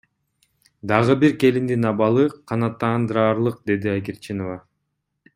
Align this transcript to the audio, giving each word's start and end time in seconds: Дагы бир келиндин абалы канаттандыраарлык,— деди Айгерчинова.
Дагы 0.91 1.15
бир 1.23 1.35
келиндин 1.43 1.85
абалы 1.89 2.25
канаттандыраарлык,— 2.51 3.61
деди 3.73 3.93
Айгерчинова. 3.93 4.57